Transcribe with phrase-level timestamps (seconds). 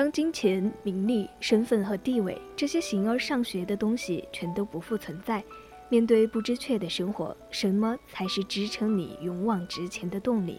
[0.00, 5.44] 当金钱、名利、身份和地位这些形而上学的东西全都不复存在，
[5.90, 10.58] 面对不知确的生活，什么才是支撑你勇往直前的动力？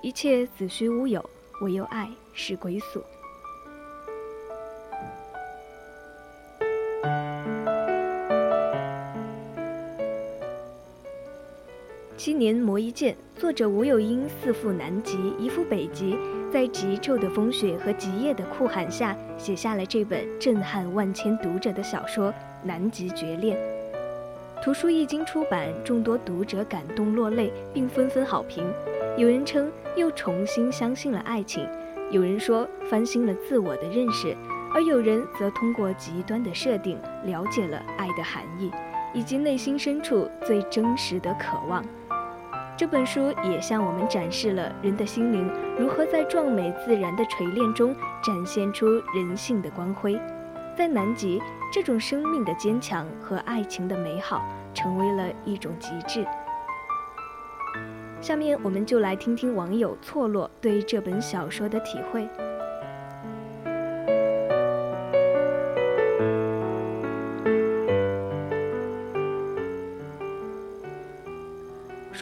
[0.00, 1.22] 一切子虚乌有，
[1.60, 3.04] 唯有爱是归宿。
[12.16, 16.16] 七年磨一剑，作者吴有英四赴南极，一赴北极。
[16.54, 22.30] 在极昼的风雪和极夜的酷寒下，写下了这本震撼万千读者的小说
[22.62, 23.58] 《南极绝恋》。
[24.62, 28.64] 图书一经出版，众多读者感动落泪，并纷纷好评。
[29.16, 31.66] 有人称又重新相信了爱情，
[32.12, 34.32] 有人说翻新了自我的认识，
[34.72, 38.70] 而有人则通过极端的设定了解了爱的含义，
[39.12, 41.84] 以及内心深处最真实的渴望。
[42.76, 50.20] 这本书也向我们展示了人的心灵如何在壮美自然的锤炼中展现出人性的光辉。
[50.76, 51.40] 在南极，
[51.72, 54.44] 这种生命的坚强和爱情的美好
[54.74, 56.26] 成为了一种极致。
[58.20, 62.28] 下面，我们就来听听网友错落对这本小说的体会。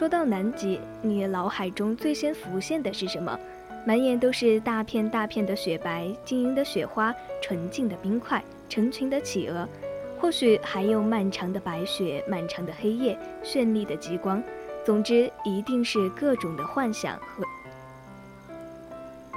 [0.03, 3.39] 说到南极，你脑海中最先浮现的是什么？
[3.87, 9.65] 满眼都是大片大片的雪白、晶莹的雪花、纯净的冰块、成群的企鹅，
[10.19, 14.43] 或许还有漫长的白雪、漫长的黑夜、绚丽的极光。
[14.83, 17.45] 总之，一定是各种的幻想和。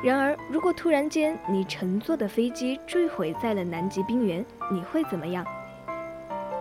[0.02, 5.46] 然而，如果突然间你乘坐的飞机坠毁在了南极冰原，你会怎么样？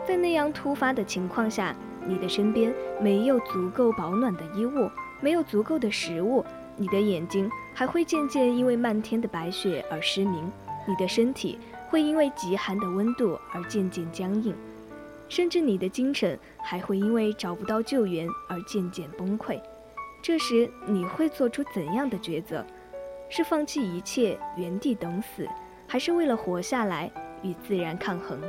[0.07, 1.75] 在那样突发的情况下。
[2.05, 4.89] 你的身边没有足够保暖的衣物，
[5.21, 6.45] 没有足够的食物，
[6.77, 10.51] 你的眼睛还会渐渐因为漫天的白雪而失明，
[10.87, 11.57] 你的身体
[11.89, 14.53] 会因为极寒的温度而渐渐僵硬，
[15.27, 19.59] 甚至你的精神还会因为找不到救援而渐渐崩溃。
[20.21, 22.65] 这时你会做出怎样的抉择？
[23.27, 25.47] 是放弃一切，原地等死，
[25.87, 27.11] 还是为了活下来
[27.41, 28.39] 与自然抗衡？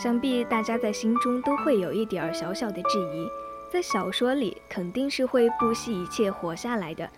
[0.00, 3.28] 想必大家在心中都会有一点儿小小的质疑，
[3.72, 7.10] 在小说里肯定是会不惜一切活下来的，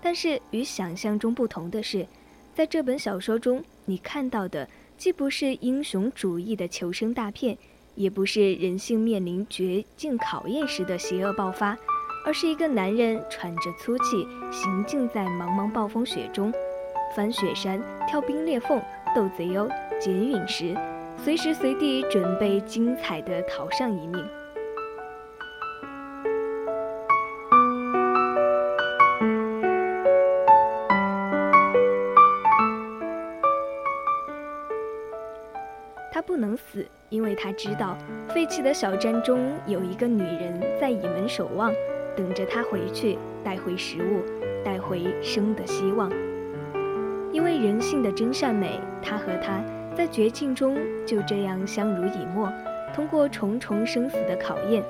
[0.00, 2.06] 但是与想象中不同的是，
[2.54, 7.58] 在这本小说中，你看到的既不是英雄主义的求生大片，
[7.96, 11.76] 也不是人性面临绝境考验时的邪恶爆发，
[12.24, 16.52] 而是一个男人喘着粗气，行进在茫茫暴风雪中，
[17.16, 18.80] 翻雪山、跳冰裂缝、
[19.12, 19.68] 斗贼鸥、
[20.00, 20.76] 捡陨石。
[21.22, 24.24] 随时随地准备精彩的逃上一命。
[36.10, 37.96] 他不能死，因为他知道
[38.30, 41.72] 废弃的小站中有一个女人在倚门守望，
[42.16, 44.22] 等着他回去带回食物，
[44.64, 46.10] 带回生的希望。
[47.32, 49.62] 因为人性的真善美，他和她。
[49.98, 52.48] 在绝境中就这样相濡以沫，
[52.94, 54.80] 通过重重生死的考验，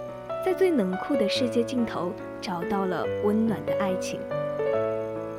[0.45, 4.21] 在最冷酷的世界尽头找到了温暖的爱情。《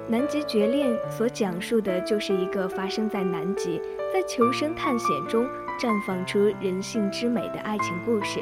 [0.07, 3.79] 南极绝恋》所讲述的就是一个发生在南极，
[4.11, 5.45] 在求生探险中
[5.79, 8.39] 绽放出人性之美的爱情故事。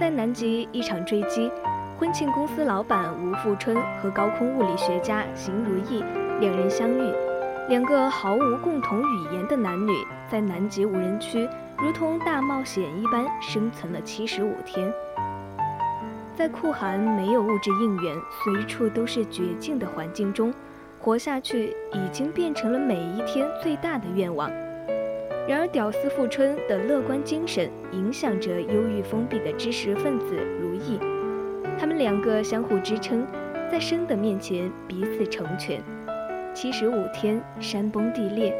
[0.00, 1.50] 在南极一场坠机，
[1.98, 6.02] 婚庆公司老板吴富春和高空物理学家邢如意
[6.40, 7.25] 两人相遇。
[7.68, 9.92] 两个毫无共同语言的男女，
[10.30, 14.92] 在南极无人区如同大冒险一般生存了七十五天。
[16.36, 20.54] 在酷寒、没有物质应援、随处都是绝境的环境中，
[21.00, 24.48] 活下去已经变成了每一天最大的愿望。
[25.48, 31.00] 然而，屌丝富春的乐观精神影响着忧郁封闭的知识分子如意，
[31.76, 33.26] 他们两个相互支撑，
[33.72, 35.82] 在生的面前彼此成全。
[36.56, 38.50] 七十五天山崩地裂，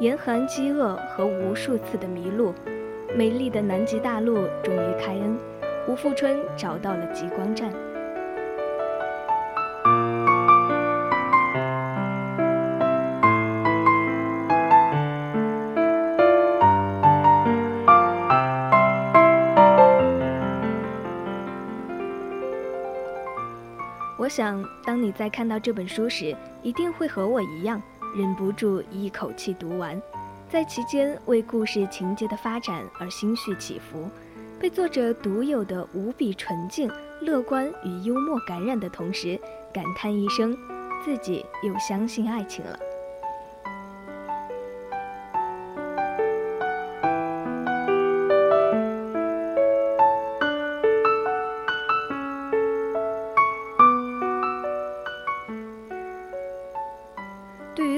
[0.00, 2.54] 严寒饥饿和无数次的迷路，
[3.14, 5.36] 美丽的南极大陆终于开恩，
[5.86, 7.70] 吴富春找到了极光站。
[24.24, 27.82] 我想，当你在看到这本书时，一定会和我一样，
[28.16, 30.00] 忍不住一口气读完，
[30.48, 34.08] 在其间为故事情节的发展而心绪起伏，
[34.58, 36.90] 被作者独有的无比纯净、
[37.20, 39.38] 乐观与幽默感染的同时，
[39.74, 40.56] 感叹一声，
[41.04, 42.78] 自己又相信爱情了。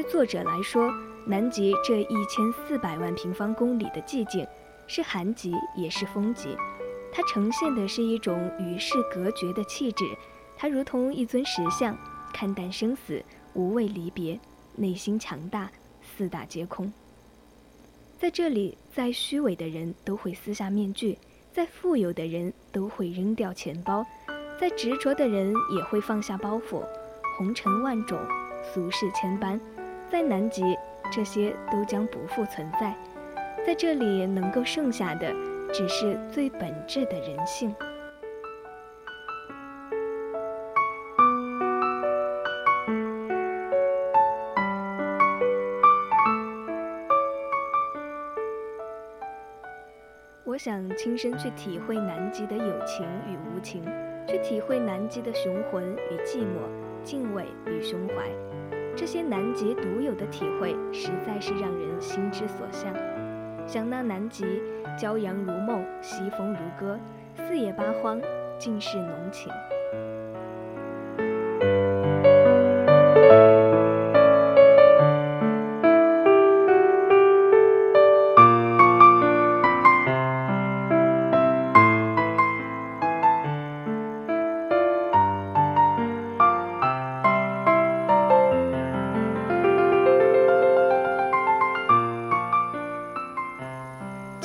[0.08, 0.92] 作者来说，
[1.24, 4.46] 南极这一千四百万平方公里的寂静，
[4.86, 6.56] 是寒极也是风极。
[7.12, 10.04] 它呈现的是一种与世隔绝的气质，
[10.56, 11.96] 它如同一尊石像，
[12.32, 13.20] 看淡生死，
[13.54, 14.38] 无畏离别，
[14.76, 15.70] 内心强大，
[16.00, 16.92] 四大皆空。
[18.18, 21.18] 在这里，再虚伪的人都会撕下面具，
[21.52, 24.06] 再富有的人都会扔掉钱包，
[24.60, 26.82] 再执着的人也会放下包袱。
[27.36, 28.18] 红尘万种，
[28.72, 29.60] 俗世千般。
[30.10, 30.62] 在南极，
[31.12, 32.94] 这些都将不复存在。
[33.66, 35.32] 在这里，能够剩下的，
[35.72, 37.74] 只是最本质的人性。
[50.44, 53.84] 我想亲身去体会南极的有情与无情，
[54.26, 56.60] 去体会南极的雄浑与寂寞，
[57.04, 58.45] 敬畏与胸怀。
[58.96, 62.92] 这些南极独有的体会，实在是让人心之所向。
[63.66, 64.62] 想那南极，
[64.98, 66.98] 骄阳如梦，西风如歌，
[67.34, 68.18] 四野八荒，
[68.58, 69.52] 尽是浓情。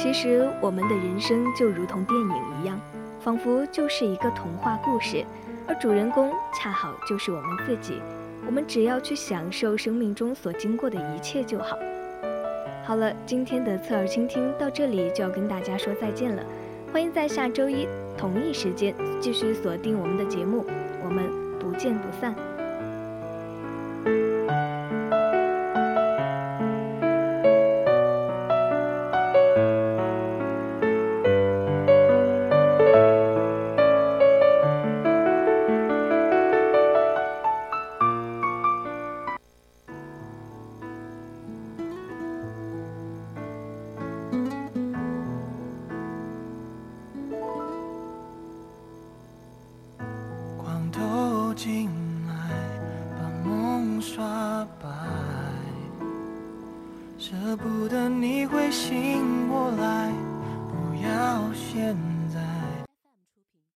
[0.02, 2.80] 其实，我们的人生就如同电影一样，
[3.20, 5.24] 仿佛就是一个童话故事，
[5.68, 8.02] 而主人公恰好就是我们自己。
[8.48, 11.78] 我们只要去享受生命中所经过的一切就好。
[12.84, 16.42] 好了，今天的侧耳倾听到这里就要跟大家说再见了。
[16.92, 17.88] 欢迎在下周一
[18.18, 20.66] 同一时间继续锁定我们的节目，
[21.06, 21.24] 我们
[21.60, 22.34] 不见不散。